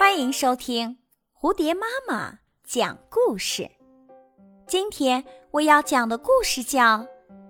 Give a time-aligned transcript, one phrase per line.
[0.00, 0.96] 欢迎收听
[1.38, 3.70] 蝴蝶妈妈讲故事。
[4.66, 7.00] 今天我要讲的故事叫《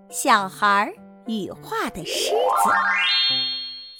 [0.09, 0.93] 小孩
[1.27, 2.69] 羽化的狮子》。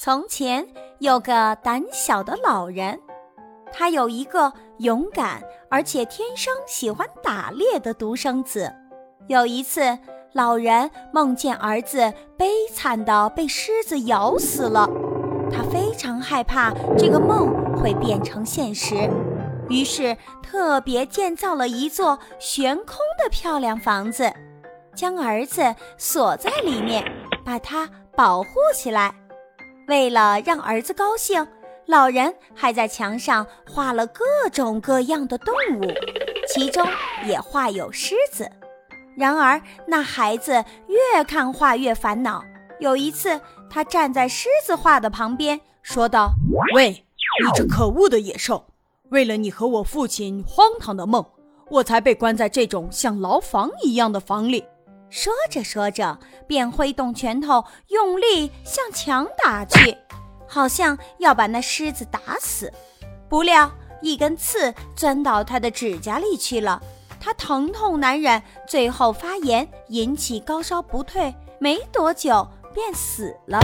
[0.02, 0.68] 从前
[1.00, 3.00] 有个胆小的老人，
[3.72, 8.70] 他有一个勇敢而且天生喜欢打猎的独生子。
[9.30, 9.98] 有一次，
[10.34, 14.90] 老人梦见儿子悲惨的被狮子咬死了。
[15.52, 19.10] 他非常害怕这个梦会变成现实，
[19.70, 24.32] 于是特别建造了一座悬空的漂亮房子，
[24.96, 27.04] 将儿子锁在里面，
[27.44, 29.14] 把他保护起来。
[29.88, 31.46] 为了让儿子高兴，
[31.86, 35.82] 老人还在墙上画了各种各样的动物，
[36.48, 36.86] 其中
[37.26, 38.50] 也画有狮子。
[39.18, 42.42] 然而，那孩子越看画越烦恼。
[42.80, 43.40] 有一次，
[43.74, 46.34] 他站在狮子画的旁边，说道
[46.76, 48.66] ：“喂，你这可恶的野兽！
[49.12, 51.26] 为了你和我父亲荒唐的梦，
[51.70, 54.66] 我才被关在这种像牢房一样的房里。”
[55.10, 59.98] 说着说着，便挥动拳头，用力向墙打去，
[60.46, 62.72] 好像要把那狮子打死。
[63.30, 66.82] 不料，一根刺钻到他的指甲里去了，
[67.22, 71.34] 他疼痛难忍，最后发炎，引起高烧不退。
[71.58, 72.46] 没多久。
[72.74, 73.60] 便死了。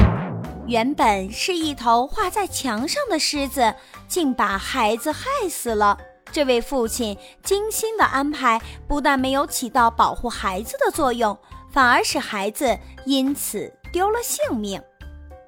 [0.68, 3.74] 原本是一头画在墙上的狮子，
[4.08, 5.98] 竟把孩子害死了。
[6.32, 11.38] 这位父亲精心的安排，不但没有起到保护孩子的作用，
[11.72, 14.82] 反而使孩子因此丢了性命。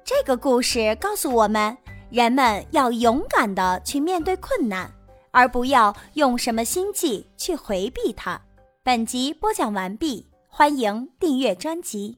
[0.02, 1.76] 这个故事告诉我们，
[2.08, 4.90] 人们要勇敢的去面对困难，
[5.30, 8.40] 而不要用什么心计去回避它。
[8.82, 12.16] 本集播讲完毕，欢迎订阅专辑。